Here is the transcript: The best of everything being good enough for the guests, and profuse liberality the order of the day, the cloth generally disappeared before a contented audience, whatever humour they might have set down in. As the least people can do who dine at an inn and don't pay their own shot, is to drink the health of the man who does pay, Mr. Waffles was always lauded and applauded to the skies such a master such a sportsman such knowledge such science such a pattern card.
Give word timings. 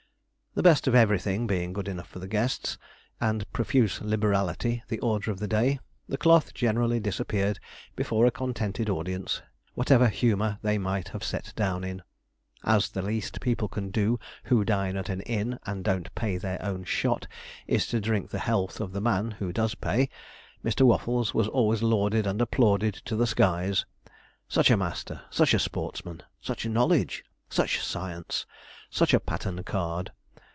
The 0.53 0.63
best 0.69 0.85
of 0.85 0.93
everything 0.93 1.47
being 1.47 1.71
good 1.71 1.87
enough 1.87 2.09
for 2.09 2.19
the 2.19 2.27
guests, 2.27 2.77
and 3.21 3.49
profuse 3.53 4.01
liberality 4.01 4.83
the 4.89 4.99
order 4.99 5.31
of 5.31 5.39
the 5.39 5.47
day, 5.47 5.79
the 6.09 6.17
cloth 6.17 6.53
generally 6.53 6.99
disappeared 6.99 7.57
before 7.95 8.25
a 8.25 8.31
contented 8.31 8.89
audience, 8.89 9.41
whatever 9.75 10.09
humour 10.09 10.57
they 10.61 10.77
might 10.77 11.07
have 11.15 11.23
set 11.23 11.53
down 11.55 11.85
in. 11.85 12.01
As 12.65 12.89
the 12.89 13.01
least 13.01 13.39
people 13.39 13.69
can 13.69 13.91
do 13.91 14.19
who 14.43 14.65
dine 14.65 14.97
at 14.97 15.07
an 15.07 15.21
inn 15.21 15.57
and 15.65 15.85
don't 15.85 16.13
pay 16.15 16.35
their 16.35 16.61
own 16.61 16.83
shot, 16.83 17.27
is 17.65 17.87
to 17.87 18.01
drink 18.01 18.29
the 18.29 18.39
health 18.39 18.81
of 18.81 18.91
the 18.91 18.99
man 18.99 19.31
who 19.31 19.53
does 19.53 19.73
pay, 19.73 20.09
Mr. 20.65 20.81
Waffles 20.81 21.33
was 21.33 21.47
always 21.47 21.81
lauded 21.81 22.27
and 22.27 22.41
applauded 22.41 22.95
to 23.05 23.15
the 23.15 23.25
skies 23.25 23.85
such 24.49 24.69
a 24.69 24.75
master 24.75 25.21
such 25.29 25.53
a 25.53 25.59
sportsman 25.59 26.21
such 26.41 26.65
knowledge 26.67 27.23
such 27.49 27.79
science 27.79 28.45
such 28.89 29.13
a 29.13 29.19
pattern 29.21 29.63
card. 29.63 30.11